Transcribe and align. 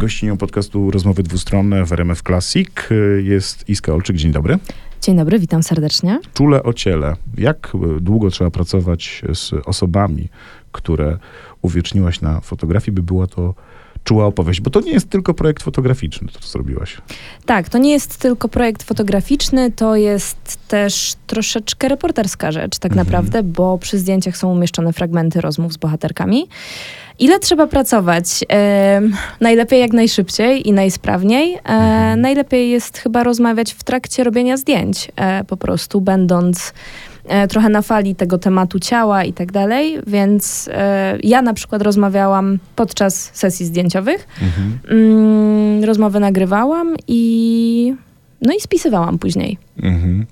Gościnią 0.00 0.36
podcastu 0.36 0.90
Rozmowy 0.90 1.22
Dwustronne 1.22 1.84
w 1.84 1.92
RMF 1.92 2.22
Classic 2.22 2.68
jest 3.22 3.68
Iska 3.68 3.92
Olczyk. 3.92 4.16
Dzień 4.16 4.32
dobry. 4.32 4.58
Dzień 5.02 5.16
dobry, 5.16 5.38
witam 5.38 5.62
serdecznie. 5.62 6.20
Czule 6.34 6.62
o 6.62 6.72
ciele. 6.72 7.16
Jak 7.38 7.72
długo 8.00 8.30
trzeba 8.30 8.50
pracować 8.50 9.22
z 9.34 9.52
osobami, 9.64 10.28
które 10.72 11.18
uwieczniłaś 11.62 12.20
na 12.20 12.40
fotografii, 12.40 12.94
by 12.94 13.02
była 13.02 13.26
to 13.26 13.54
czuła 14.04 14.26
opowieść? 14.26 14.60
Bo 14.60 14.70
to 14.70 14.80
nie 14.80 14.92
jest 14.92 15.10
tylko 15.10 15.34
projekt 15.34 15.62
fotograficzny, 15.62 16.28
to 16.32 16.40
co 16.40 16.48
zrobiłaś. 16.48 16.96
Tak, 17.46 17.68
to 17.68 17.78
nie 17.78 17.92
jest 17.92 18.16
tylko 18.18 18.48
projekt 18.48 18.82
fotograficzny, 18.82 19.72
to 19.72 19.96
jest 19.96 20.68
też 20.68 21.14
troszeczkę 21.26 21.88
reporterska 21.88 22.52
rzecz 22.52 22.78
tak 22.78 22.92
mhm. 22.92 23.06
naprawdę, 23.06 23.42
bo 23.42 23.78
przy 23.78 23.98
zdjęciach 23.98 24.36
są 24.36 24.52
umieszczone 24.52 24.92
fragmenty 24.92 25.40
rozmów 25.40 25.72
z 25.72 25.76
bohaterkami. 25.76 26.48
Ile 27.18 27.38
trzeba 27.38 27.66
pracować? 27.66 28.44
E, 28.52 29.00
najlepiej 29.40 29.80
jak 29.80 29.92
najszybciej 29.92 30.68
i 30.68 30.72
najsprawniej. 30.72 31.54
E, 31.54 31.58
mhm. 31.58 32.20
Najlepiej 32.20 32.70
jest 32.70 32.98
chyba 32.98 33.22
rozmawiać 33.22 33.72
w 33.72 33.84
trakcie 33.84 34.24
robienia 34.24 34.56
zdjęć, 34.56 35.12
e, 35.16 35.44
po 35.44 35.56
prostu 35.56 36.00
będąc 36.00 36.72
trochę 37.48 37.68
na 37.68 37.82
fali 37.82 38.14
tego 38.14 38.38
tematu 38.38 38.78
ciała 38.78 39.24
i 39.24 39.32
tak 39.32 39.52
dalej, 39.52 39.98
więc 40.06 40.70
e, 40.72 41.18
ja 41.22 41.42
na 41.42 41.54
przykład 41.54 41.82
rozmawiałam 41.82 42.58
podczas 42.76 43.30
sesji 43.32 43.66
zdjęciowych, 43.66 44.28
mhm. 44.42 44.78
mm, 44.88 45.84
rozmowy 45.84 46.20
nagrywałam 46.20 46.96
i 47.08 47.94
no 48.42 48.54
i 48.54 48.60
spisywałam 48.60 49.18
później. 49.18 49.58
Mhm 49.82 50.26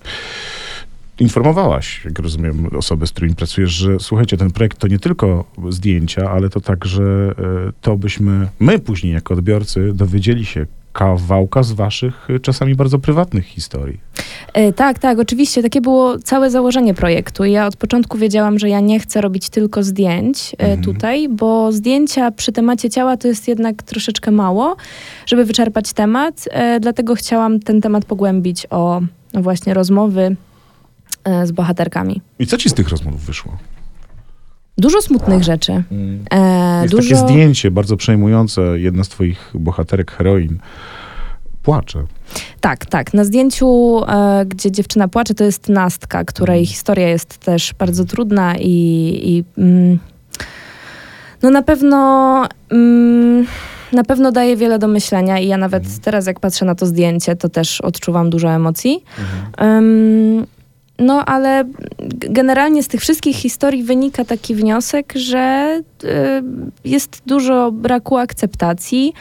informowałaś, 1.21 2.05
jak 2.05 2.19
rozumiem, 2.19 2.67
osoby, 2.77 3.07
z 3.07 3.11
którymi 3.11 3.35
pracujesz, 3.35 3.71
że 3.71 4.01
słuchajcie, 4.01 4.37
ten 4.37 4.51
projekt 4.51 4.79
to 4.79 4.89
nie 4.89 4.99
tylko 4.99 5.45
zdjęcia, 5.69 6.31
ale 6.31 6.49
to 6.49 6.61
także 6.61 7.03
e, 7.03 7.35
to 7.81 7.97
byśmy, 7.97 8.49
my 8.61 8.79
później 8.79 9.13
jako 9.13 9.35
odbiorcy 9.35 9.93
dowiedzieli 9.95 10.45
się 10.45 10.67
kawałka 10.93 11.63
z 11.63 11.73
waszych 11.73 12.29
e, 12.31 12.41
czasami 12.41 12.75
bardzo 12.75 12.99
prywatnych 12.99 13.47
historii. 13.47 14.01
E, 14.53 14.73
tak, 14.73 14.99
tak, 14.99 15.19
oczywiście. 15.19 15.63
Takie 15.63 15.81
było 15.81 16.19
całe 16.19 16.51
założenie 16.51 16.95
projektu. 16.95 17.45
Ja 17.45 17.67
od 17.67 17.77
początku 17.77 18.19
wiedziałam, 18.19 18.59
że 18.59 18.69
ja 18.69 18.81
nie 18.81 19.01
chcę 19.01 19.21
robić 19.21 19.49
tylko 19.49 19.83
zdjęć 19.83 20.55
e, 20.55 20.59
mhm. 20.59 20.83
tutaj, 20.83 21.29
bo 21.29 21.73
zdjęcia 21.73 22.31
przy 22.31 22.53
temacie 22.53 22.91
ciała 22.91 23.17
to 23.17 23.29
jest 23.29 23.49
jednak 23.49 23.83
troszeczkę 23.83 24.31
mało, 24.31 24.77
żeby 25.27 25.45
wyczerpać 25.45 25.93
temat. 25.93 26.45
E, 26.51 26.81
dlatego 26.81 27.15
chciałam 27.15 27.61
ten 27.61 27.81
temat 27.81 28.05
pogłębić 28.05 28.67
o 28.71 29.01
no 29.35 29.43
właśnie 29.43 29.75
rozmowy 29.75 30.37
z 31.45 31.53
bohaterkami. 31.53 32.21
I 32.39 32.47
co 32.47 32.57
ci 32.57 32.69
z 32.69 32.75
tych 32.75 32.89
rozmów 32.89 33.21
wyszło? 33.25 33.59
Dużo 34.79 35.03
smutnych 35.03 35.45
rzeczy. 35.45 35.83
Mm. 35.93 36.25
E, 36.31 36.83
Jest 36.83 36.95
dużo... 36.95 37.11
takie 37.11 37.29
zdjęcie 37.29 37.71
bardzo 37.71 37.97
przejmujące. 37.97 38.63
Jedna 38.63 39.05
z 39.05 39.09
twoich 39.09 39.51
bohaterek, 39.55 40.11
heroin, 40.11 40.59
płacze. 41.63 42.05
Tak, 42.61 42.87
tak. 42.87 43.15
Na 43.15 43.25
zdjęciu, 43.25 44.01
e, 44.09 44.45
gdzie 44.47 44.71
dziewczyna 44.71 45.09
płacze, 45.09 45.35
to 45.35 45.45
jest 45.45 45.69
Nastka, 45.69 46.25
której 46.25 46.59
mm. 46.59 46.67
historia 46.67 47.09
jest 47.09 47.39
też 47.39 47.75
bardzo 47.79 48.05
trudna 48.05 48.55
i, 48.57 49.21
i 49.25 49.45
mm, 49.61 49.99
no 51.43 51.51
na 51.51 51.63
pewno 51.63 52.45
mm, 52.71 53.47
na 53.93 54.05
pewno 54.05 54.33
daje 54.33 54.57
wiele 54.57 54.79
do 54.79 54.89
myślenia 54.89 55.39
i 55.39 55.47
ja 55.47 55.57
nawet 55.57 55.87
mm. 55.87 55.99
teraz 55.99 56.27
jak 56.27 56.41
patrzę 56.41 56.65
na 56.65 56.75
to 56.75 56.87
zdjęcie, 56.87 57.37
to 57.37 57.49
też 57.49 57.81
odczuwam 57.81 58.31
dużo 58.31 58.51
emocji. 58.51 59.05
Um, 59.61 60.47
no, 60.99 61.25
ale 61.25 61.65
generalnie 62.09 62.83
z 62.83 62.89
tych 62.89 63.01
wszystkich 63.01 63.37
historii 63.37 63.83
wynika 63.83 64.25
taki 64.25 64.55
wniosek, 64.55 65.13
że 65.17 65.81
y, 66.05 66.09
jest 66.85 67.23
dużo 67.27 67.73
braku 67.73 68.17
akceptacji, 68.17 69.13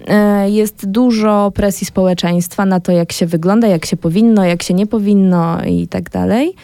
y, 0.00 0.50
jest 0.50 0.86
dużo 0.86 1.52
presji 1.54 1.86
społeczeństwa 1.86 2.66
na 2.66 2.80
to, 2.80 2.92
jak 2.92 3.12
się 3.12 3.26
wygląda, 3.26 3.68
jak 3.68 3.84
się 3.84 3.96
powinno, 3.96 4.44
jak 4.44 4.62
się 4.62 4.74
nie 4.74 4.86
powinno 4.86 5.64
i 5.64 5.88
tak 5.88 6.10
dalej. 6.10 6.54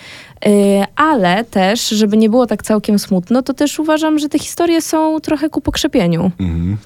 Y, 0.47 0.51
ale 0.97 1.45
też, 1.45 1.89
żeby 1.89 2.17
nie 2.17 2.31
było 2.31 2.47
tak 2.47 2.63
całkiem 2.63 2.99
smutno, 2.99 3.43
to 3.43 3.55
też 3.55 3.79
uważam, 3.79 4.19
że 4.19 4.29
te 4.29 4.39
historie 4.39 4.83
są 4.83 5.21
trochę 5.21 5.49
ku 5.51 5.61
pokrzepieniu. 5.61 6.31
Mhm 6.41 6.77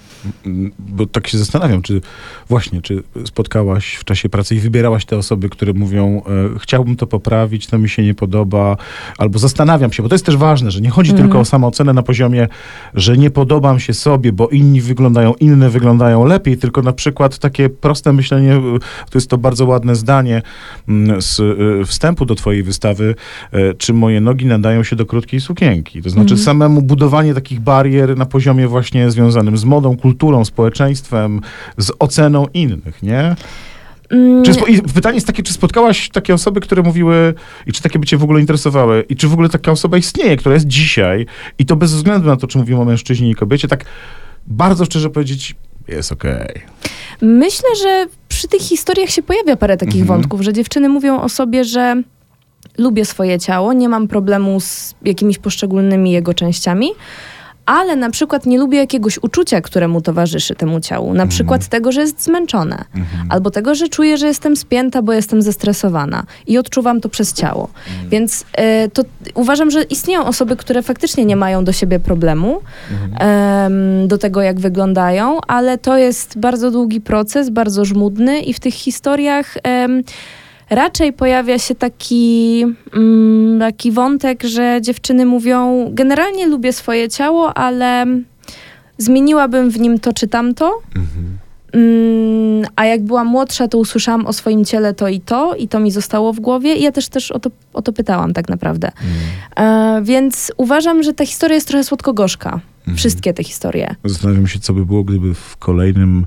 bo 0.78 1.06
tak 1.06 1.26
się 1.26 1.38
zastanawiam, 1.38 1.82
czy 1.82 2.00
właśnie, 2.48 2.82
czy 2.82 3.02
spotkałaś 3.24 3.94
w 3.94 4.04
czasie 4.04 4.28
pracy 4.28 4.54
i 4.54 4.60
wybierałaś 4.60 5.04
te 5.04 5.16
osoby, 5.16 5.48
które 5.48 5.72
mówią, 5.72 6.22
e, 6.54 6.58
chciałbym 6.58 6.96
to 6.96 7.06
poprawić, 7.06 7.66
to 7.66 7.78
mi 7.78 7.88
się 7.88 8.02
nie 8.02 8.14
podoba, 8.14 8.76
albo 9.18 9.38
zastanawiam 9.38 9.92
się, 9.92 10.02
bo 10.02 10.08
to 10.08 10.14
jest 10.14 10.26
też 10.26 10.36
ważne, 10.36 10.70
że 10.70 10.80
nie 10.80 10.90
chodzi 10.90 11.10
mhm. 11.10 11.28
tylko 11.28 11.40
o 11.40 11.44
samoocenę 11.44 11.92
na 11.92 12.02
poziomie, 12.02 12.48
że 12.94 13.16
nie 13.16 13.30
podobam 13.30 13.80
się 13.80 13.94
sobie, 13.94 14.32
bo 14.32 14.48
inni 14.48 14.80
wyglądają, 14.80 15.34
inne 15.34 15.70
wyglądają 15.70 16.24
lepiej, 16.24 16.56
tylko 16.56 16.82
na 16.82 16.92
przykład 16.92 17.38
takie 17.38 17.68
proste 17.68 18.12
myślenie, 18.12 18.52
e, 18.54 18.78
to 19.10 19.18
jest 19.18 19.30
to 19.30 19.38
bardzo 19.38 19.66
ładne 19.66 19.94
zdanie 19.94 20.42
mm, 20.88 21.22
z 21.22 21.40
e, 21.40 21.84
wstępu 21.84 22.26
do 22.26 22.34
twojej 22.34 22.62
wystawy, 22.62 23.14
czy 23.78 23.92
moje 23.92 24.20
nogi 24.20 24.46
nadają 24.46 24.82
się 24.82 24.96
do 24.96 25.06
krótkiej 25.06 25.40
sukienki. 25.40 26.02
To 26.02 26.10
znaczy 26.10 26.34
mhm. 26.34 26.40
samemu 26.40 26.82
budowanie 26.82 27.34
takich 27.34 27.60
barier 27.60 28.18
na 28.18 28.26
poziomie 28.26 28.68
właśnie 28.68 29.10
związanym 29.10 29.56
z 29.56 29.64
modą, 29.64 29.96
kulturą, 29.96 30.13
kulturą, 30.14 30.44
społeczeństwem, 30.44 31.40
z 31.76 31.92
oceną 31.98 32.46
innych, 32.54 33.02
nie? 33.02 33.36
Mm. 34.10 34.44
Czy 34.44 34.52
pytanie 34.94 35.14
jest 35.14 35.26
takie, 35.26 35.42
czy 35.42 35.52
spotkałaś 35.52 36.08
takie 36.08 36.34
osoby, 36.34 36.60
które 36.60 36.82
mówiły, 36.82 37.34
i 37.66 37.72
czy 37.72 37.82
takie 37.82 37.98
by 37.98 38.06
cię 38.06 38.16
w 38.16 38.22
ogóle 38.22 38.40
interesowały, 38.40 39.04
i 39.08 39.16
czy 39.16 39.28
w 39.28 39.32
ogóle 39.32 39.48
taka 39.48 39.72
osoba 39.72 39.96
istnieje, 39.96 40.36
która 40.36 40.54
jest 40.54 40.66
dzisiaj, 40.66 41.26
i 41.58 41.66
to 41.66 41.76
bez 41.76 41.92
względu 41.94 42.28
na 42.28 42.36
to, 42.36 42.46
czy 42.46 42.58
mówimy 42.58 42.80
o 42.80 42.84
mężczyźnie 42.84 43.30
i 43.30 43.34
kobiecie, 43.34 43.68
tak 43.68 43.84
bardzo 44.46 44.84
szczerze 44.84 45.10
powiedzieć, 45.10 45.54
jest 45.88 46.12
okej. 46.12 46.32
Okay. 46.32 46.62
Myślę, 47.20 47.68
że 47.82 48.06
przy 48.28 48.48
tych 48.48 48.60
historiach 48.60 49.10
się 49.10 49.22
pojawia 49.22 49.56
parę 49.56 49.76
takich 49.76 50.02
mhm. 50.02 50.06
wątków, 50.06 50.40
że 50.40 50.52
dziewczyny 50.52 50.88
mówią 50.88 51.20
o 51.20 51.28
sobie, 51.28 51.64
że 51.64 52.02
lubię 52.78 53.04
swoje 53.04 53.38
ciało, 53.38 53.72
nie 53.72 53.88
mam 53.88 54.08
problemu 54.08 54.60
z 54.60 54.94
jakimiś 55.04 55.38
poszczególnymi 55.38 56.12
jego 56.12 56.34
częściami, 56.34 56.88
ale 57.66 57.96
na 57.96 58.10
przykład 58.10 58.46
nie 58.46 58.58
lubię 58.58 58.78
jakiegoś 58.78 59.18
uczucia, 59.22 59.60
któremu 59.60 60.00
towarzyszy 60.00 60.54
temu 60.54 60.80
ciału. 60.80 61.06
Na 61.06 61.10
mhm. 61.10 61.28
przykład 61.28 61.68
tego, 61.68 61.92
że 61.92 62.00
jest 62.00 62.22
zmęczone, 62.24 62.84
mhm. 62.94 63.26
albo 63.30 63.50
tego, 63.50 63.74
że 63.74 63.88
czuję, 63.88 64.18
że 64.18 64.26
jestem 64.26 64.56
spięta, 64.56 65.02
bo 65.02 65.12
jestem 65.12 65.42
zestresowana 65.42 66.24
i 66.46 66.58
odczuwam 66.58 67.00
to 67.00 67.08
przez 67.08 67.32
ciało. 67.32 67.68
Mhm. 67.88 68.08
Więc 68.08 68.40
y, 68.86 68.90
to 68.90 69.02
uważam, 69.34 69.70
że 69.70 69.82
istnieją 69.82 70.24
osoby, 70.24 70.56
które 70.56 70.82
faktycznie 70.82 71.24
nie 71.24 71.36
mają 71.36 71.64
do 71.64 71.72
siebie 71.72 72.00
problemu, 72.00 72.60
y, 74.04 74.08
do 74.08 74.18
tego, 74.18 74.42
jak 74.42 74.60
wyglądają, 74.60 75.40
ale 75.48 75.78
to 75.78 75.96
jest 75.96 76.38
bardzo 76.38 76.70
długi 76.70 77.00
proces, 77.00 77.50
bardzo 77.50 77.84
żmudny 77.84 78.40
i 78.40 78.54
w 78.54 78.60
tych 78.60 78.74
historiach. 78.74 79.56
Y, 79.56 79.60
raczej 80.70 81.12
pojawia 81.12 81.58
się 81.58 81.74
taki, 81.74 82.64
mm, 82.94 83.60
taki 83.60 83.92
wątek, 83.92 84.42
że 84.42 84.78
dziewczyny 84.82 85.26
mówią: 85.26 85.88
Generalnie 85.92 86.46
lubię 86.46 86.72
swoje 86.72 87.08
ciało, 87.08 87.54
ale 87.54 88.06
zmieniłabym 88.98 89.70
w 89.70 89.80
nim 89.80 89.98
to 89.98 90.12
czy 90.12 90.28
tamto. 90.28 90.80
Mhm. 90.96 91.38
Mm, 91.72 92.66
a 92.76 92.84
jak 92.84 93.02
byłam 93.02 93.26
młodsza, 93.26 93.68
to 93.68 93.78
usłyszałam 93.78 94.26
o 94.26 94.32
swoim 94.32 94.64
ciele 94.64 94.94
to 94.94 95.08
i 95.08 95.20
to, 95.20 95.54
i 95.54 95.68
to 95.68 95.80
mi 95.80 95.90
zostało 95.90 96.32
w 96.32 96.40
głowie. 96.40 96.74
I 96.74 96.82
ja 96.82 96.92
też 96.92 97.08
też 97.08 97.30
o 97.30 97.38
to, 97.38 97.50
o 97.72 97.82
to 97.82 97.92
pytałam 97.92 98.32
tak 98.32 98.48
naprawdę. 98.48 98.88
Mhm. 98.88 99.98
E, 100.00 100.04
więc 100.04 100.52
uważam, 100.56 101.02
że 101.02 101.12
ta 101.12 101.26
historia 101.26 101.54
jest 101.54 101.68
trochę 101.68 101.84
słodko-gorzka. 101.84 102.60
Mhm. 102.78 102.96
Wszystkie 102.96 103.34
te 103.34 103.44
historie. 103.44 103.94
Zastanawiam 104.04 104.46
się, 104.46 104.58
co 104.58 104.72
by 104.72 104.86
było, 104.86 105.04
gdyby 105.04 105.34
w 105.34 105.56
kolejnym 105.56 106.26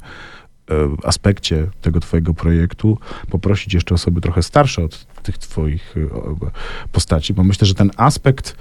aspekcie 1.03 1.67
tego 1.81 1.99
twojego 1.99 2.33
projektu 2.33 2.97
poprosić 3.29 3.73
jeszcze 3.73 3.95
osoby 3.95 4.21
trochę 4.21 4.43
starsze 4.43 4.83
od 4.83 5.05
tych 5.23 5.37
twoich 5.37 5.95
e, 5.97 6.49
postaci, 6.91 7.33
bo 7.33 7.43
myślę, 7.43 7.67
że 7.67 7.73
ten 7.73 7.91
aspekt 7.97 8.55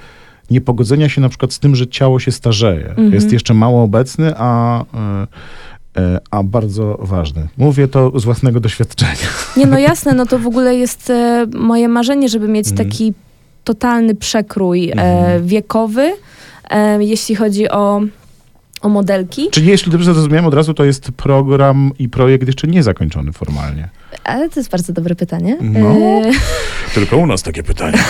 niepogodzenia 0.51 1.09
się 1.09 1.21
na 1.21 1.29
przykład 1.29 1.53
z 1.53 1.59
tym, 1.59 1.77
że 1.77 1.87
ciało 1.87 2.21
się 2.21 2.33
starzeje, 2.33 2.89
mhm. 2.89 3.13
jest 3.13 3.33
jeszcze 3.33 3.55
mało 3.55 3.83
obecny, 3.83 4.33
a 4.37 4.81
e, 4.95 5.27
a 6.31 6.43
bardzo 6.43 6.99
ważny. 7.03 7.49
Mówię 7.57 7.89
to 7.89 8.21
z 8.21 8.25
własnego 8.25 8.61
doświadczenia. 8.61 9.29
Nie, 9.57 9.67
no 9.67 9.79
jasne, 9.91 10.13
no 10.13 10.27
to 10.27 10.39
w 10.39 10.47
ogóle 10.47 10.77
jest 10.77 11.13
moje 11.55 11.89
marzenie, 11.89 12.29
żeby 12.29 12.49
mieć 12.49 12.69
mhm. 12.69 12.89
taki 12.89 13.13
totalny 13.65 14.15
przekrój 14.15 14.91
mhm. 14.91 15.47
wiekowy, 15.47 16.13
jeśli 16.99 17.35
chodzi 17.35 17.69
o 17.69 18.01
o 18.87 18.89
modelki. 18.89 19.49
Czyli 19.51 19.67
jeśli 19.67 19.93
dobrze 19.93 20.15
zrozumiałem, 20.15 20.47
od 20.47 20.55
razu 20.55 20.75
to 20.75 20.85
jest 20.85 21.11
program 21.13 21.91
i 21.99 22.09
projekt 22.09 22.47
jeszcze 22.47 22.67
nie 22.67 22.83
zakończony 22.83 23.33
formalnie. 23.33 23.89
Ale 24.25 24.51
to 24.51 24.61
jest 24.61 24.71
bardzo 24.71 24.93
dobre 24.93 25.15
pytanie. 25.15 25.57
No, 25.61 25.89
e... 25.91 26.31
tylko 26.95 27.17
u 27.17 27.27
nas 27.27 27.43
takie 27.43 27.63
pytanie. 27.63 27.99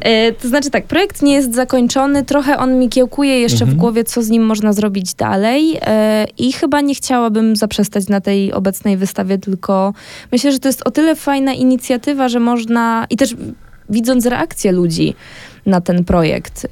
E, 0.00 0.32
to 0.32 0.48
znaczy 0.48 0.70
tak, 0.70 0.86
projekt 0.86 1.22
nie 1.22 1.34
jest 1.34 1.54
zakończony, 1.54 2.24
trochę 2.24 2.58
on 2.58 2.78
mi 2.78 2.88
kiełkuje 2.88 3.40
jeszcze 3.40 3.64
mhm. 3.64 3.70
w 3.70 3.80
głowie, 3.80 4.04
co 4.04 4.22
z 4.22 4.28
nim 4.28 4.46
można 4.46 4.72
zrobić 4.72 5.14
dalej 5.14 5.78
e, 5.80 6.26
i 6.38 6.52
chyba 6.52 6.80
nie 6.80 6.94
chciałabym 6.94 7.56
zaprzestać 7.56 8.08
na 8.08 8.20
tej 8.20 8.52
obecnej 8.52 8.96
wystawie, 8.96 9.38
tylko 9.38 9.94
myślę, 10.32 10.52
że 10.52 10.58
to 10.58 10.68
jest 10.68 10.82
o 10.86 10.90
tyle 10.90 11.16
fajna 11.16 11.52
inicjatywa, 11.52 12.28
że 12.28 12.40
można 12.40 13.06
i 13.10 13.16
też 13.16 13.36
widząc 13.90 14.26
reakcję 14.26 14.72
ludzi 14.72 15.14
na 15.66 15.80
ten 15.80 16.04
projekt, 16.04 16.66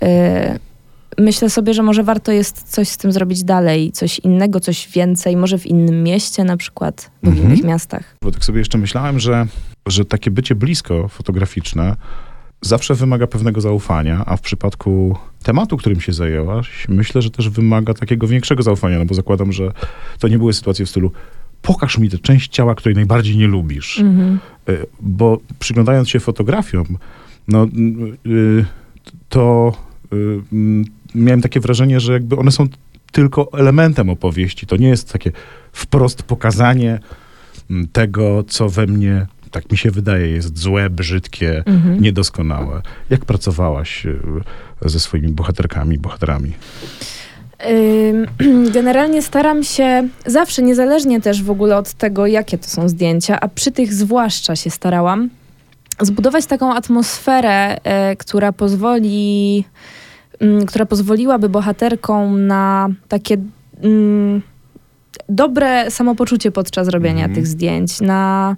myślę 1.18 1.50
sobie, 1.50 1.74
że 1.74 1.82
może 1.82 2.02
warto 2.02 2.32
jest 2.32 2.62
coś 2.62 2.88
z 2.88 2.96
tym 2.96 3.12
zrobić 3.12 3.44
dalej, 3.44 3.92
coś 3.92 4.18
innego, 4.18 4.60
coś 4.60 4.88
więcej, 4.88 5.36
może 5.36 5.58
w 5.58 5.66
innym 5.66 6.02
mieście 6.02 6.44
na 6.44 6.56
przykład, 6.56 7.10
w 7.22 7.28
Mhm. 7.28 7.46
innych 7.46 7.64
miastach. 7.64 8.16
Bo 8.22 8.32
tak 8.32 8.44
sobie 8.44 8.58
jeszcze 8.58 8.78
myślałem, 8.78 9.18
że, 9.20 9.46
że 9.86 10.04
takie 10.04 10.30
bycie 10.30 10.54
blisko 10.54 11.08
fotograficzne 11.08 11.96
zawsze 12.62 12.94
wymaga 12.94 13.26
pewnego 13.26 13.60
zaufania, 13.60 14.22
a 14.26 14.36
w 14.36 14.40
przypadku 14.40 15.16
tematu, 15.42 15.76
którym 15.76 16.00
się 16.00 16.12
zajęłaś, 16.12 16.86
myślę, 16.88 17.22
że 17.22 17.30
też 17.30 17.48
wymaga 17.48 17.94
takiego 17.94 18.26
większego 18.26 18.62
zaufania, 18.62 18.98
no 18.98 19.04
bo 19.04 19.14
zakładam, 19.14 19.52
że 19.52 19.72
to 20.18 20.28
nie 20.28 20.38
były 20.38 20.52
sytuacje 20.52 20.86
w 20.86 20.90
stylu 20.90 21.12
pokaż 21.62 21.98
mi 21.98 22.10
tę 22.10 22.18
część 22.18 22.50
ciała, 22.52 22.74
której 22.74 22.94
najbardziej 22.94 23.36
nie 23.36 23.46
lubisz. 23.46 23.98
Mhm. 24.00 24.38
Y, 24.68 24.86
Bo 25.00 25.38
przyglądając 25.58 26.08
się 26.08 26.20
fotografiom, 26.20 26.86
no 27.48 27.64
y, 28.26 28.64
to 29.28 29.72
y, 30.12 30.40
miałem 31.16 31.42
takie 31.42 31.60
wrażenie, 31.60 32.00
że 32.00 32.12
jakby 32.12 32.36
one 32.36 32.50
są 32.50 32.66
tylko 33.12 33.48
elementem 33.52 34.10
opowieści. 34.10 34.66
To 34.66 34.76
nie 34.76 34.88
jest 34.88 35.12
takie 35.12 35.32
wprost 35.72 36.22
pokazanie 36.22 36.98
mm, 37.70 37.88
tego, 37.92 38.44
co 38.48 38.68
we 38.68 38.86
mnie, 38.86 39.26
tak 39.50 39.70
mi 39.70 39.78
się 39.78 39.90
wydaje, 39.90 40.28
jest 40.28 40.58
złe, 40.58 40.90
brzydkie, 40.90 41.62
Mhm. 41.66 42.02
niedoskonałe. 42.02 42.82
Jak 43.10 43.24
pracowałaś 43.24 44.06
y, 44.06 44.18
ze 44.82 45.00
swoimi 45.00 45.28
bohaterkami, 45.32 45.98
bohaterami? 45.98 46.52
Generalnie 48.74 49.22
staram 49.22 49.64
się 49.64 50.08
zawsze, 50.26 50.62
niezależnie 50.62 51.20
też 51.20 51.42
w 51.42 51.50
ogóle 51.50 51.76
od 51.76 51.92
tego, 51.92 52.26
jakie 52.26 52.58
to 52.58 52.68
są 52.68 52.88
zdjęcia, 52.88 53.40
a 53.40 53.48
przy 53.48 53.72
tych 53.72 53.94
zwłaszcza 53.94 54.56
się 54.56 54.70
starałam, 54.70 55.30
zbudować 56.00 56.46
taką 56.46 56.74
atmosferę, 56.74 57.76
e, 57.84 58.16
która 58.16 58.52
pozwoli, 58.52 59.64
która 60.66 60.86
pozwoliłaby 60.86 61.48
bohaterkom 61.48 62.46
na 62.46 62.88
takie 63.08 63.36
mm, 63.82 64.42
dobre 65.28 65.90
samopoczucie 65.90 66.52
podczas 66.52 66.88
robienia 66.88 67.24
Mhm. 67.24 67.34
tych 67.34 67.46
zdjęć, 67.46 68.00
na, 68.00 68.56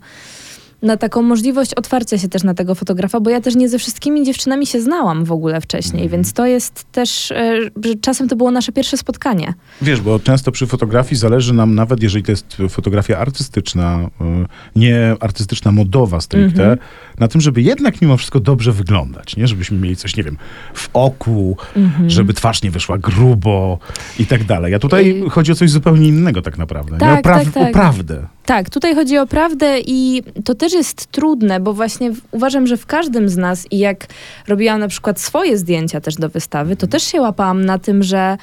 na 0.82 0.96
taką 0.96 1.22
możliwość 1.22 1.74
otwarcia 1.74 2.18
się 2.18 2.28
też 2.28 2.42
na 2.44 2.54
tego 2.54 2.74
fotografa, 2.74 3.20
bo 3.20 3.30
ja 3.30 3.40
też 3.40 3.56
nie 3.56 3.68
ze 3.68 3.78
wszystkimi 3.78 4.24
dziewczynami 4.26 4.66
się 4.66 4.80
znałam 4.80 5.24
w 5.24 5.32
ogóle 5.32 5.60
wcześniej, 5.60 6.02
Mhm. 6.02 6.10
więc 6.10 6.32
to 6.32 6.46
jest 6.46 6.84
też, 6.92 7.30
e, 7.32 7.60
że 7.84 7.94
czasem 8.00 8.28
to 8.28 8.36
było 8.36 8.50
nasze 8.50 8.72
pierwsze 8.72 8.96
spotkanie. 8.96 9.54
Wiesz, 9.82 10.00
bo 10.00 10.18
często 10.18 10.52
przy 10.52 10.66
fotografii 10.66 11.16
zależy 11.16 11.54
nam, 11.54 11.74
nawet 11.74 12.02
jeżeli 12.02 12.24
to 12.24 12.32
jest 12.32 12.56
fotografia 12.68 13.18
artystyczna, 13.18 13.98
y, 14.20 14.46
nie 14.76 15.16
artystyczna 15.20 15.72
modowa 15.72 16.20
stricte, 16.20 16.62
Mhm. 16.62 16.78
na 17.18 17.28
tym, 17.28 17.40
żeby 17.40 17.62
jednak 17.62 18.02
mimo 18.02 18.16
wszystko 18.16 18.40
dobrze 18.40 18.72
wyglądać, 18.72 19.36
nie? 19.36 19.46
Żebyśmy 19.48 19.78
mieli 19.78 19.96
coś, 19.96 20.16
nie 20.16 20.22
wiem, 20.22 20.36
w 20.74 20.90
oku, 20.92 21.56
Mhm. 21.76 22.10
żeby 22.10 22.34
twarz 22.34 22.62
nie 22.62 22.70
wyszła 22.70 22.98
grubo 22.98 23.78
i 24.18 24.26
tak 24.26 24.44
dalej. 24.44 24.74
A 24.74 24.78
tutaj 24.78 25.22
Y- 25.26 25.30
chodzi 25.30 25.52
o 25.52 25.54
coś 25.54 25.70
zupełnie 25.70 26.08
innego 26.08 26.42
tak 26.42 26.58
naprawdę. 26.58 26.92
nie? 26.92 26.98
Tak, 26.98 27.18
o, 27.18 27.22
praw- 27.22 27.44
tak, 27.44 27.54
tak. 27.54 27.68
o 27.68 27.72
prawdę. 27.72 28.26
Tak, 28.48 28.70
tutaj 28.70 28.94
chodzi 28.94 29.18
o 29.18 29.26
prawdę 29.26 29.80
i 29.80 30.22
to 30.44 30.54
też 30.54 30.72
jest 30.72 31.06
trudne, 31.06 31.60
bo 31.60 31.72
właśnie 31.72 32.12
uważam, 32.30 32.66
że 32.66 32.76
w 32.76 32.86
każdym 32.86 33.28
z 33.28 33.36
nas 33.36 33.66
i 33.70 33.78
jak 33.78 34.06
robiłam 34.46 34.80
na 34.80 34.88
przykład 34.88 35.20
swoje 35.20 35.58
zdjęcia 35.58 36.00
też 36.00 36.14
do 36.14 36.28
wystawy, 36.28 36.76
to 36.76 36.86
też 36.86 37.02
się 37.02 37.20
łapałam 37.20 37.64
na 37.64 37.78
tym, 37.78 38.02
że 38.02 38.38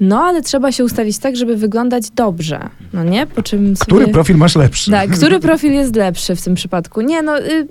no 0.00 0.20
ale 0.20 0.42
trzeba 0.42 0.72
się 0.72 0.84
ustawić 0.84 1.18
tak, 1.18 1.36
żeby 1.36 1.56
wyglądać 1.56 2.10
dobrze, 2.10 2.60
no 2.92 3.04
nie? 3.04 3.26
Po 3.26 3.42
czym 3.42 3.74
Który 3.80 4.00
sobie... 4.00 4.12
profil 4.12 4.36
masz 4.36 4.56
lepszy? 4.56 4.90
Tak, 4.90 5.10
który 5.10 5.40
profil 5.40 5.72
jest 5.72 5.96
lepszy 5.96 6.36
w 6.36 6.42
tym 6.44 6.54
przypadku? 6.54 7.00
Nie, 7.00 7.22
no... 7.22 7.38
Y, 7.38 7.66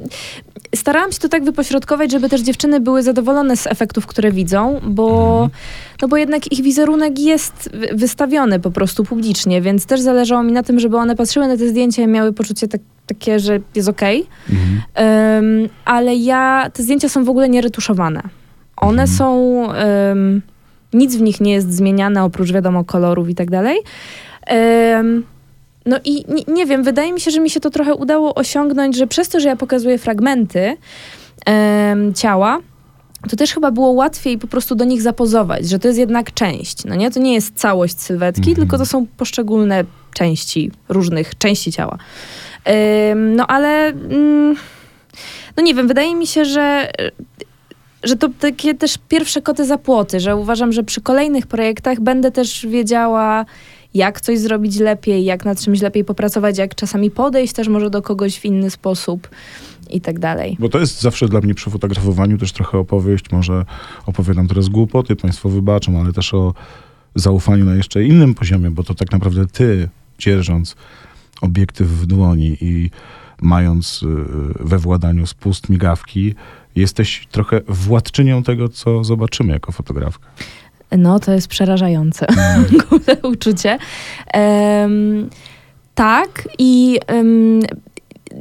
starałam 0.75 1.11
się 1.11 1.19
to 1.19 1.29
tak 1.29 1.43
wypośrodkować, 1.43 2.11
żeby 2.11 2.29
też 2.29 2.41
dziewczyny 2.41 2.79
były 2.79 3.03
zadowolone 3.03 3.57
z 3.57 3.67
efektów, 3.67 4.05
które 4.07 4.31
widzą, 4.31 4.81
bo, 4.87 5.31
Mhm. 5.43 5.49
no 6.01 6.07
bo 6.07 6.17
jednak 6.17 6.51
ich 6.51 6.61
wizerunek 6.61 7.19
jest 7.19 7.69
wy- 7.73 7.95
wystawiony 7.95 8.59
po 8.59 8.71
prostu 8.71 9.03
publicznie, 9.03 9.61
więc 9.61 9.85
też 9.85 10.01
zależało 10.01 10.43
mi 10.43 10.51
na 10.51 10.63
tym, 10.63 10.79
żeby 10.79 10.97
one 10.97 11.15
patrzyły 11.15 11.47
na 11.47 11.57
te 11.57 11.67
zdjęcia 11.67 12.01
i 12.03 12.07
miały 12.07 12.33
poczucie 12.33 12.67
tak, 12.67 12.81
takie, 13.07 13.39
że 13.39 13.59
jest 13.75 13.89
okej. 13.89 14.25
Mhm. 14.49 14.81
Ym, 15.63 15.69
ale 15.85 16.15
ja, 16.15 16.69
te 16.73 16.83
zdjęcia 16.83 17.09
są 17.09 17.23
w 17.25 17.29
ogóle 17.29 17.49
nieretuszowane. 17.49 18.21
One 18.77 19.01
Mhm. 19.01 19.07
są, 19.17 19.63
ym, 20.11 20.41
nic 20.93 21.15
w 21.15 21.21
nich 21.21 21.41
nie 21.41 21.53
jest 21.53 21.73
zmieniane, 21.73 22.23
oprócz 22.23 22.51
wiadomo 22.51 22.83
kolorów 22.83 23.29
i 23.29 23.35
tak 23.35 23.51
dalej. 23.51 23.77
No 25.85 25.99
i 26.05 26.25
nie, 26.27 26.53
nie 26.53 26.65
wiem, 26.65 26.83
wydaje 26.83 27.13
mi 27.13 27.19
się, 27.19 27.31
że 27.31 27.39
mi 27.39 27.49
się 27.49 27.59
to 27.59 27.69
trochę 27.69 27.95
udało 27.95 28.35
osiągnąć, 28.35 28.95
że 28.97 29.07
przez 29.07 29.29
to, 29.29 29.39
że 29.39 29.47
ja 29.47 29.55
pokazuję 29.55 29.97
fragmenty 29.97 30.77
em, 31.45 32.13
ciała, 32.13 32.59
to 33.29 33.35
też 33.35 33.53
chyba 33.53 33.71
było 33.71 33.89
łatwiej 33.89 34.37
po 34.37 34.47
prostu 34.47 34.75
do 34.75 34.85
nich 34.85 35.01
zapozować, 35.01 35.69
że 35.69 35.79
to 35.79 35.87
jest 35.87 35.99
jednak 35.99 36.33
część, 36.33 36.85
no 36.85 36.95
nie? 36.95 37.11
To 37.11 37.19
nie 37.19 37.33
jest 37.33 37.55
całość 37.55 38.01
sylwetki, 38.01 38.49
Mhm. 38.49 38.55
tylko 38.55 38.77
to 38.77 38.85
są 38.85 39.05
poszczególne 39.17 39.83
części, 40.13 40.71
różnych 40.89 41.37
części 41.37 41.71
ciała. 41.71 41.97
Ym, 43.11 43.35
no 43.35 43.47
ale, 43.47 43.87
mm, 43.87 44.55
no 45.57 45.63
nie 45.63 45.73
wiem, 45.73 45.87
wydaje 45.87 46.15
mi 46.15 46.27
się, 46.27 46.45
że 46.45 46.91
że 48.03 48.15
to 48.15 48.29
takie 48.39 48.75
też 48.75 48.97
pierwsze 49.09 49.41
koty 49.41 49.65
za 49.65 49.77
płoty, 49.77 50.19
że 50.19 50.35
uważam, 50.35 50.71
że 50.71 50.83
przy 50.83 51.01
kolejnych 51.01 51.47
projektach 51.47 51.99
będę 52.01 52.31
też 52.31 52.67
wiedziała, 52.67 53.45
jak 53.93 54.21
coś 54.21 54.39
zrobić 54.39 54.79
lepiej, 54.79 55.25
jak 55.25 55.45
nad 55.45 55.59
czymś 55.59 55.81
lepiej 55.81 56.03
popracować, 56.03 56.57
jak 56.57 56.75
czasami 56.75 57.11
podejść 57.11 57.53
też 57.53 57.67
może 57.67 57.89
do 57.89 58.01
kogoś 58.01 58.39
w 58.39 58.45
inny 58.45 58.69
sposób 58.69 59.29
i 59.89 60.01
tak 60.01 60.19
dalej. 60.19 60.55
Bo 60.59 60.69
to 60.69 60.79
jest 60.79 61.01
zawsze 61.01 61.27
dla 61.27 61.41
mnie 61.41 61.53
przy 61.53 61.69
fotografowaniu 61.69 62.37
też 62.37 62.51
trochę 62.51 62.77
opowieść, 62.77 63.31
może 63.31 63.65
opowiadam 64.05 64.47
teraz 64.47 64.69
głupoty, 64.69 65.15
państwo 65.15 65.49
wybaczą, 65.49 66.01
ale 66.01 66.13
też 66.13 66.33
o 66.33 66.53
zaufaniu 67.15 67.65
na 67.65 67.75
jeszcze 67.75 68.03
innym 68.03 68.33
poziomie, 68.33 68.71
bo 68.71 68.83
to 68.83 68.93
tak 68.93 69.11
naprawdę 69.11 69.47
ty, 69.47 69.89
dzierżąc 70.19 70.75
obiektyw 71.41 71.87
w 71.87 72.05
dłoni 72.05 72.57
i 72.61 72.89
mając 73.41 74.03
y, 74.03 74.07
we 74.59 74.77
władaniu 74.77 75.27
spust 75.27 75.69
migawki, 75.69 76.35
jesteś 76.75 77.27
trochę 77.31 77.61
władczynią 77.67 78.43
tego, 78.43 78.69
co 78.69 79.03
zobaczymy 79.03 79.53
jako 79.53 79.71
fotografka. 79.71 80.27
No, 80.97 81.19
to 81.19 81.31
jest 81.33 81.47
przerażające 81.47 82.25
Mm. 82.37 82.65
uczucie. 83.23 83.77
Em, 84.33 85.29
tak 85.95 86.49
i 86.59 86.99
em, 87.07 87.59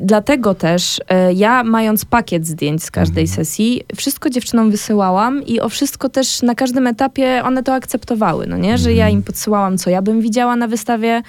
dlatego 0.00 0.54
też 0.54 1.00
e, 1.08 1.32
ja 1.32 1.64
mając 1.64 2.04
pakiet 2.04 2.46
zdjęć 2.46 2.82
z 2.84 2.90
każdej 2.90 3.25
Mhm. 3.25 3.36
sesji, 3.36 3.82
wszystko 3.96 4.31
dziewczynom 4.31 4.70
wysyłałam 4.70 5.42
i 5.46 5.60
o 5.60 5.69
wszystko 5.69 6.08
też 6.08 6.42
na 6.42 6.54
każdym 6.54 6.86
etapie 6.86 7.42
one 7.44 7.62
to 7.62 7.75
akceptowały, 7.75 8.46
no 8.46 8.56
nie? 8.56 8.78
Że 8.78 8.92
ja 8.92 9.04
Mhm. 9.04 9.12
im 9.19 9.22
podsyłałam, 9.22 9.78
co 9.78 9.90
ja 9.90 10.02
bym 10.02 10.20
widziała 10.20 10.56
na 10.56 10.69
wystawie, 10.69 11.22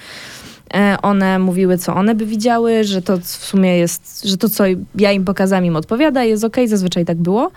one 1.02 1.38
mówiły, 1.38 1.78
co 1.78 1.94
one 1.94 2.14
by 2.14 2.26
widziały, 2.26 2.84
że 2.84 3.02
to 3.02 3.18
w 3.18 3.26
sumie 3.26 3.76
jest, 3.78 4.24
że 4.24 4.36
to, 4.36 4.48
co 4.48 4.64
ja 4.94 5.12
im 5.12 5.24
pokazałam, 5.24 5.64
im 5.64 5.76
odpowiada, 5.76 6.24
jest 6.24 6.44
okej, 6.44 6.68
zazwyczaj 6.68 7.04
tak 7.04 7.16
było. 7.16 7.50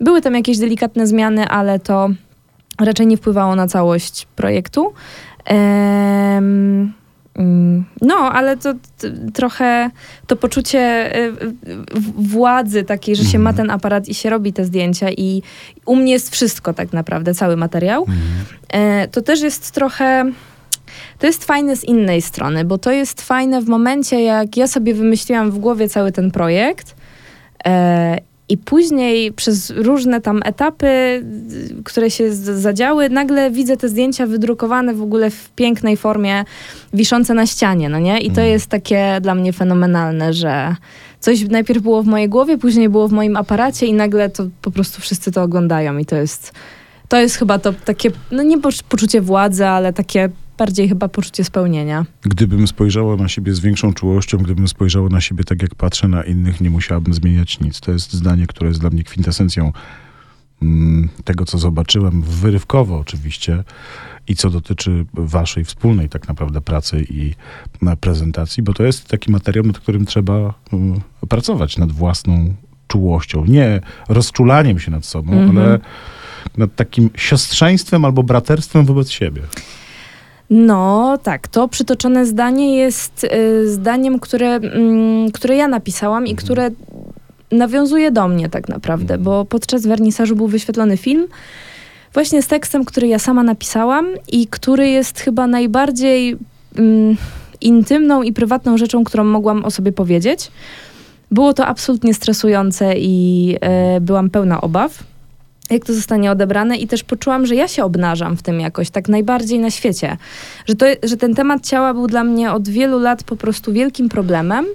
Były 0.00 0.22
tam 0.22 0.34
jakieś 0.34 0.58
delikatne 0.58 1.06
zmiany, 1.06 1.48
ale 1.48 1.78
to 1.78 2.08
raczej 2.80 3.06
nie 3.06 3.16
wpływało 3.16 3.56
na 3.56 3.66
całość 3.68 4.26
projektu. 4.36 4.92
Mm, 5.44 6.92
no, 8.02 8.14
ale 8.14 8.56
to 8.56 8.74
trochę 9.34 9.90
to 10.26 10.36
poczucie 10.36 11.10
w- 11.94 12.28
władzy 12.30 12.84
takiej, 12.84 13.16
że 13.16 13.24
się 13.24 13.38
ma 13.38 13.52
ten 13.52 13.70
aparat 13.70 14.08
i 14.08 14.14
się 14.14 14.30
robi 14.30 14.52
te 14.52 14.64
zdjęcia 14.64 15.10
i 15.10 15.42
u 15.86 15.96
mnie 15.96 16.12
jest 16.12 16.30
wszystko 16.32 16.72
tak 16.72 16.92
naprawdę, 16.92 17.34
cały 17.34 17.56
materiał. 17.56 18.06
E, 18.68 19.08
to 19.08 19.22
też 19.22 19.40
jest 19.40 19.70
trochę. 19.70 20.32
To 21.20 21.26
jest 21.26 21.44
fajne 21.44 21.76
z 21.76 21.84
innej 21.84 22.22
strony, 22.22 22.64
bo 22.64 22.78
to 22.78 22.90
jest 22.92 23.22
fajne 23.22 23.60
w 23.62 23.68
momencie, 23.68 24.22
jak 24.22 24.56
ja 24.56 24.66
sobie 24.66 24.94
wymyśliłam 24.94 25.50
w 25.50 25.58
głowie 25.58 25.88
cały 25.88 26.12
ten 26.12 26.30
projekt. 26.30 26.94
E, 27.66 28.18
I 28.48 28.56
później 28.58 29.32
przez 29.32 29.70
różne 29.70 30.20
tam 30.20 30.40
etapy, 30.44 30.86
y, 30.86 31.22
które 31.84 32.10
się 32.10 32.32
zadziały, 32.34 33.08
nagle 33.08 33.50
widzę 33.50 33.76
te 33.76 33.88
zdjęcia 33.88 34.26
wydrukowane 34.26 34.94
w 34.94 35.02
ogóle 35.02 35.30
w 35.30 35.50
pięknej 35.50 35.96
formie, 35.96 36.44
wiszące 36.94 37.34
na 37.34 37.46
ścianie, 37.46 37.88
no 37.88 37.98
nie? 37.98 38.18
I 38.20 38.26
to 38.26 38.30
Mhm. 38.40 38.48
jest 38.48 38.66
takie 38.66 39.18
dla 39.20 39.34
mnie 39.34 39.52
fenomenalne, 39.52 40.32
że 40.32 40.74
coś 41.20 41.48
najpierw 41.48 41.82
było 41.82 42.02
w 42.02 42.06
mojej 42.06 42.28
głowie, 42.28 42.58
później 42.58 42.88
było 42.88 43.08
w 43.08 43.12
moim 43.12 43.36
aparacie 43.36 43.86
i 43.86 43.92
nagle 43.92 44.30
to 44.30 44.44
po 44.62 44.70
prostu 44.70 45.00
wszyscy 45.00 45.32
to 45.32 45.42
oglądają 45.42 45.98
i 45.98 46.04
to 46.04 46.16
jest, 46.16 46.52
to 47.08 47.16
jest 47.20 47.36
chyba 47.36 47.58
to 47.58 47.72
takie, 47.84 48.10
no 48.32 48.42
nie 48.42 48.58
poc- 48.58 48.82
poczucie 48.88 49.20
władzy, 49.20 49.66
ale 49.66 49.92
takie 49.92 50.28
bardziej 50.60 50.88
chyba 50.88 51.08
poczucie 51.08 51.44
spełnienia. 51.44 52.06
Gdybym 52.22 52.66
spojrzała 52.66 53.16
na 53.16 53.28
siebie 53.28 53.54
z 53.54 53.60
większą 53.60 53.92
czułością, 53.92 54.38
gdybym 54.38 54.68
spojrzała 54.68 55.08
na 55.08 55.20
siebie 55.20 55.44
tak, 55.44 55.62
jak 55.62 55.74
patrzę 55.74 56.08
na 56.08 56.22
innych, 56.22 56.60
nie 56.60 56.70
musiałabym 56.70 57.14
zmieniać 57.14 57.60
nic. 57.60 57.80
To 57.80 57.92
jest 57.92 58.12
zdanie, 58.12 58.46
które 58.46 58.68
jest 58.68 58.80
dla 58.80 58.90
mnie 58.90 59.04
kwintesencją 59.04 59.72
mm, 60.62 61.08
tego, 61.24 61.44
co 61.44 61.58
zobaczyłem, 61.58 62.22
wyrywkowo 62.22 62.98
oczywiście, 62.98 63.64
i 64.28 64.36
co 64.36 64.50
dotyczy 64.50 65.04
waszej 65.14 65.64
wspólnej 65.64 66.08
tak 66.08 66.28
naprawdę 66.28 66.60
pracy 66.60 67.06
i 67.10 67.34
na 67.82 67.96
prezentacji, 67.96 68.62
bo 68.62 68.72
to 68.72 68.82
jest 68.82 69.08
taki 69.08 69.30
materiał, 69.30 69.64
nad 69.64 69.78
którym 69.78 70.06
trzeba 70.06 70.54
mm, 70.72 71.00
pracować, 71.28 71.78
nad 71.78 71.92
własną 71.92 72.54
czułością. 72.88 73.44
Nie 73.44 73.80
rozczulaniem 74.08 74.78
się 74.78 74.90
nad 74.90 75.04
sobą, 75.04 75.32
Mhm. 75.32 75.58
ale 75.58 75.78
nad 76.56 76.74
takim 76.74 77.10
siostrzeństwem 77.14 78.04
albo 78.04 78.22
braterstwem 78.22 78.84
wobec 78.84 79.10
siebie. 79.10 79.42
No 80.50 81.18
tak, 81.22 81.48
to 81.48 81.68
przytoczone 81.68 82.26
zdanie 82.26 82.76
jest 82.76 83.24
y, 83.24 83.70
zdaniem, 83.72 84.20
które, 84.20 84.54
mm, 84.54 85.30
które 85.30 85.56
ja 85.56 85.68
napisałam 85.68 86.26
i 86.26 86.36
które 86.36 86.70
nawiązuje 87.52 88.10
do 88.10 88.28
mnie 88.28 88.48
tak 88.48 88.68
naprawdę, 88.68 89.18
bo 89.18 89.44
podczas 89.44 89.86
wernisażu 89.86 90.36
był 90.36 90.48
wyświetlony 90.48 90.96
film 90.96 91.26
właśnie 92.14 92.42
z 92.42 92.46
tekstem, 92.46 92.84
który 92.84 93.08
ja 93.08 93.18
sama 93.18 93.42
napisałam 93.42 94.06
i 94.32 94.46
który 94.46 94.88
jest 94.88 95.20
chyba 95.20 95.46
najbardziej 95.46 96.36
mm, 96.76 97.16
intymną 97.60 98.22
i 98.22 98.32
prywatną 98.32 98.78
rzeczą, 98.78 99.04
którą 99.04 99.24
mogłam 99.24 99.64
o 99.64 99.70
sobie 99.70 99.92
powiedzieć. 99.92 100.50
Było 101.30 101.54
to 101.54 101.66
absolutnie 101.66 102.14
stresujące 102.14 102.94
i 102.96 103.56
e, 103.60 104.00
byłam 104.00 104.30
pełna 104.30 104.60
obaw, 104.60 105.02
jak 105.70 105.84
to 105.84 105.94
zostanie 105.94 106.30
odebrane, 106.30 106.76
i 106.76 106.86
też 106.86 107.04
poczułam, 107.04 107.46
że 107.46 107.54
ja 107.54 107.68
się 107.68 107.84
obnażam 107.84 108.36
w 108.36 108.42
tym 108.42 108.60
jakoś, 108.60 108.90
tak 108.90 109.08
najbardziej 109.08 109.58
na 109.58 109.70
świecie. 109.70 110.16
Że, 110.66 110.74
to, 110.74 110.86
że 111.02 111.16
ten 111.16 111.34
temat 111.34 111.66
ciała 111.66 111.94
był 111.94 112.06
dla 112.06 112.24
mnie 112.24 112.52
od 112.52 112.68
wielu 112.68 112.98
lat 112.98 113.24
po 113.24 113.36
prostu 113.36 113.72
wielkim 113.72 114.08
problemem 114.08 114.66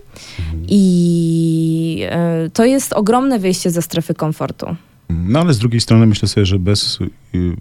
i 0.68 2.06
e, 2.10 2.50
to 2.54 2.66
jest 2.66 2.94
ogromne 2.94 3.40
wyjście 3.40 3.72
ze 3.72 3.82
strefy 3.82 4.14
komfortu. 4.14 4.76
No 5.10 5.40
ale 5.40 5.54
z 5.54 5.60
drugiej 5.60 5.82
strony 5.82 6.06
myślę 6.08 6.28
sobie, 6.28 6.46
że 6.46 6.60
bez 6.60 7.00
y, 7.02 7.10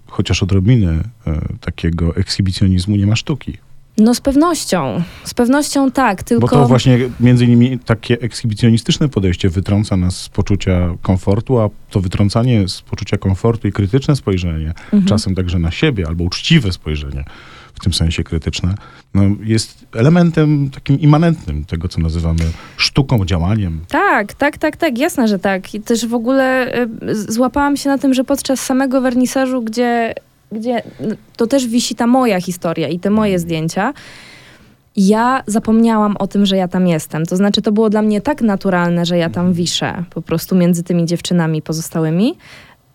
chociaż 0.06 0.42
odrobiny 0.42 0.92
y, 0.92 1.58
takiego 1.60 2.16
ekshibicjonizmu 2.16 2.96
nie 2.96 3.06
ma 3.06 3.16
sztuki. 3.16 3.58
No 3.98 4.14
z 4.14 4.20
pewnością, 4.20 5.02
z 5.24 5.34
pewnością 5.34 5.90
tak, 5.90 6.22
tylko... 6.22 6.40
Bo 6.40 6.48
to 6.48 6.68
właśnie 6.68 6.98
między 7.20 7.44
innymi 7.44 7.78
takie 7.78 8.20
ekshibicjonistyczne 8.20 9.08
podejście 9.08 9.48
wytrąca 9.48 9.96
nas 9.96 10.16
z 10.16 10.28
poczucia 10.28 10.94
komfortu, 11.02 11.58
a 11.60 11.70
to 11.90 12.00
wytrącanie 12.00 12.68
z 12.68 12.82
poczucia 12.82 13.16
komfortu 13.16 13.68
i 13.68 13.72
krytyczne 13.72 14.16
spojrzenie, 14.16 14.68
Mhm. 14.84 15.04
czasem 15.04 15.34
także 15.34 15.58
na 15.58 15.70
siebie, 15.70 16.04
albo 16.08 16.24
uczciwe 16.24 16.72
spojrzenie, 16.72 17.24
w 17.74 17.80
tym 17.80 17.92
sensie 17.92 18.24
krytyczne, 18.24 18.74
no, 19.14 19.22
jest 19.42 19.86
elementem 19.94 20.70
takim 20.70 21.00
immanentnym 21.00 21.64
tego, 21.64 21.88
co 21.88 22.00
nazywamy 22.00 22.40
sztuką, 22.76 23.24
działaniem. 23.24 23.80
Tak, 23.88 24.34
tak, 24.34 24.58
tak, 24.58 24.76
tak, 24.76 24.98
jasne, 24.98 25.28
że 25.28 25.38
tak. 25.38 25.74
I 25.74 25.80
też 25.80 26.06
w 26.06 26.14
ogóle 26.14 26.74
y, 27.02 27.32
złapałam 27.32 27.76
się 27.76 27.88
na 27.88 27.98
tym, 27.98 28.14
że 28.14 28.24
podczas 28.24 28.60
samego 28.60 29.00
wernisażu, 29.00 29.62
gdzie, 29.62 30.14
gdzie 30.54 30.82
to 31.37 31.46
też 31.46 31.66
wisi 31.66 31.94
ta 31.94 32.06
moja 32.06 32.40
historia 32.40 32.88
i 32.88 32.99
te 32.99 33.11
moje 33.11 33.38
zdjęcia, 33.38 33.92
ja 34.96 35.42
zapomniałam 35.46 36.16
o 36.16 36.26
tym, 36.26 36.46
że 36.46 36.56
ja 36.56 36.68
tam 36.68 36.87
jestem. 36.87 37.26
To 37.26 37.37
znaczy, 37.37 37.62
to 37.62 37.73
było 37.73 37.90
dla 37.90 38.02
mnie 38.02 38.20
tak 38.20 38.42
naturalne, 38.42 39.06
że 39.06 39.18
ja 39.18 39.30
tam 39.30 39.52
wiszę 39.52 40.04
po 40.11 40.23
prostu 40.23 40.56
między 40.56 40.82
tymi 40.82 41.06
dziewczynami 41.06 41.62
pozostałymi, 41.62 42.34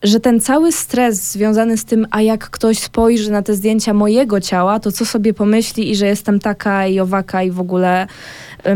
że 0.04 0.20
ten 0.20 0.40
cały 0.40 0.72
stres 0.72 1.32
związany 1.32 1.78
z 1.78 1.86
tym, 1.86 2.08
a 2.12 2.22
jak 2.22 2.50
ktoś 2.50 2.80
spojrzy 2.80 3.32
na 3.32 3.42
te 3.42 3.54
zdjęcia 3.54 3.94
mojego 3.94 4.42
ciała, 4.42 4.80
to 4.80 4.92
co 4.92 5.06
sobie 5.06 5.34
pomyśli 5.34 5.92
i 5.92 5.96
że 5.96 6.08
jestem 6.08 6.40
taka 6.40 6.88
i 6.88 7.00
owaka 7.00 7.44
i 7.44 7.52
w 7.52 7.60
ogóle, 7.60 8.08
e, 8.66 8.76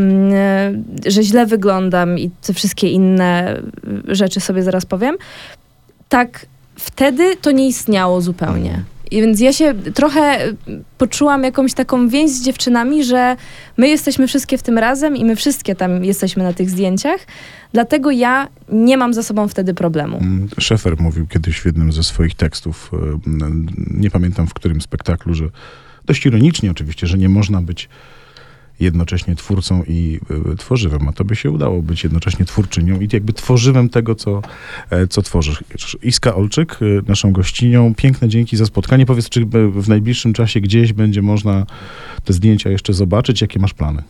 że 1.05 1.23
źle 1.23 1.45
wyglądam 1.45 2.19
i 2.19 2.29
te 2.47 2.53
wszystkie 2.53 2.89
inne 2.89 3.61
rzeczy 4.07 4.39
sobie 4.39 4.63
zaraz 4.63 4.85
powiem. 4.85 5.15
Tak, 6.09 6.45
wtedy 6.75 7.35
to 7.35 7.51
nie 7.51 7.67
istniało 7.67 8.21
zupełnie. 8.21 8.83
I 9.11 9.21
więc 9.21 9.39
ja 9.39 9.53
się 9.53 9.73
trochę 9.93 10.39
poczułam 10.97 11.43
jakąś 11.43 11.73
taką 11.73 12.09
więź 12.09 12.31
z 12.31 12.41
dziewczynami, 12.41 13.03
że 13.03 13.35
my 13.77 13.89
jesteśmy 13.89 14.27
wszystkie 14.27 14.57
w 14.57 14.63
tym 14.63 14.77
razem 14.77 15.17
i 15.17 15.25
my 15.25 15.35
wszystkie 15.35 15.75
tam 15.75 16.03
jesteśmy 16.03 16.43
na 16.43 16.53
tych 16.53 16.69
zdjęciach. 16.69 17.19
Dlatego 17.73 18.11
ja 18.11 18.47
nie 18.69 18.97
mam 18.97 19.13
za 19.13 19.23
sobą 19.23 19.47
wtedy 19.47 19.73
problemu. 19.73 20.17
Mm, 20.17 20.49
Szefer 20.59 20.99
mówił 20.99 21.27
kiedyś 21.27 21.59
w 21.59 21.65
jednym 21.65 21.91
ze 21.91 22.03
swoich 22.03 22.35
tekstów, 22.35 22.91
e, 22.93 23.19
nie 23.91 24.09
pamiętam 24.09 24.47
w 24.47 24.53
którym 24.53 24.81
spektaklu, 24.81 25.33
że 25.33 25.45
dość 26.05 26.25
ironicznie 26.25 26.71
oczywiście, 26.71 27.07
że 27.07 27.17
nie 27.17 27.29
można 27.29 27.61
być 27.61 27.89
jednocześnie 28.79 29.35
twórcą 29.35 29.83
i 29.87 30.19
e, 30.51 30.55
tworzywem, 30.55 31.07
a 31.07 31.13
to 31.13 31.25
by 31.25 31.35
się 31.35 31.51
udało 31.51 31.81
być 31.81 32.03
jednocześnie 32.03 32.45
twórczynią 32.45 32.99
i 32.99 33.09
jakby 33.13 33.33
tworzywem 33.33 33.89
tego, 33.89 34.15
co, 34.15 34.41
e, 34.89 35.07
co 35.07 35.21
tworzysz. 35.21 35.63
Iska 36.03 36.35
Olczyk, 36.35 36.79
e, 36.81 36.85
naszą 37.07 37.31
gościnią, 37.31 37.93
piękne 37.95 38.27
dzięki 38.29 38.57
za 38.57 38.65
spotkanie. 38.65 39.05
Powiedz, 39.05 39.29
czy 39.29 39.45
w 39.75 39.89
najbliższym 39.89 40.33
czasie 40.33 40.61
gdzieś 40.61 40.93
będzie 40.93 41.21
można 41.21 41.65
te 42.23 42.33
zdjęcia 42.33 42.69
jeszcze 42.69 42.93
zobaczyć? 42.93 43.41
Jakie 43.41 43.59
masz 43.59 43.73
plany? 43.73 44.03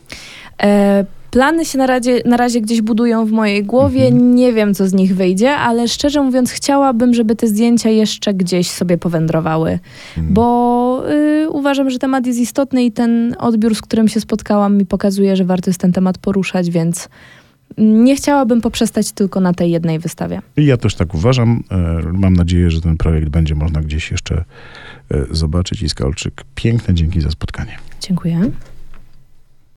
E, 0.62 1.04
plany 1.30 1.64
się 1.64 1.78
na 1.78 1.86
razie, 1.86 2.22
na 2.24 2.36
razie 2.36 2.60
gdzieś 2.60 2.82
budują 2.82 3.26
w 3.26 3.30
mojej 3.30 3.64
głowie. 3.64 4.10
Nie 4.10 4.52
wiem, 4.52 4.74
co 4.74 4.88
z 4.88 4.92
nich 4.92 5.16
wyjdzie, 5.16 5.56
ale 5.56 5.88
szczerze 5.88 6.22
mówiąc, 6.22 6.50
chciałabym, 6.50 7.14
żeby 7.14 7.36
te 7.36 7.46
zdjęcia 7.46 7.90
jeszcze 7.90 8.34
gdzieś 8.34 8.70
sobie 8.70 8.98
powędrowały, 8.98 9.78
Mm. 10.18 10.34
bo 10.34 10.83
y, 11.02 11.50
uważam, 11.50 11.90
że 11.90 11.98
temat 11.98 12.26
jest 12.26 12.38
istotny 12.38 12.84
i 12.84 12.92
ten 12.92 13.36
odbiór, 13.38 13.74
z 13.74 13.80
którym 13.80 14.08
się 14.08 14.20
spotkałam, 14.20 14.76
mi 14.76 14.86
pokazuje, 14.86 15.36
że 15.36 15.44
warto 15.44 15.70
jest 15.70 15.80
ten 15.80 15.92
temat 15.92 16.18
poruszać, 16.18 16.70
więc 16.70 17.08
nie 17.78 18.16
chciałabym 18.16 18.60
poprzestać 18.60 19.12
tylko 19.12 19.40
na 19.40 19.52
tej 19.52 19.70
jednej 19.70 19.98
wystawie. 19.98 20.42
Ja 20.56 20.76
też 20.76 20.94
tak 20.94 21.14
uważam. 21.14 21.64
E, 21.70 22.02
Mam 22.12 22.32
nadzieję, 22.32 22.70
że 22.70 22.80
ten 22.80 22.96
projekt 22.96 23.28
będzie 23.28 23.54
można 23.54 23.80
gdzieś 23.80 24.10
jeszcze 24.10 24.44
e, 25.10 25.24
zobaczyć. 25.30 25.82
Iska 25.82 26.04
Olczyk, 26.04 26.44
piękne 26.54 26.94
dzięki 26.94 27.20
za 27.20 27.30
spotkanie. 27.30 27.78
Dziękuję. 28.00 28.50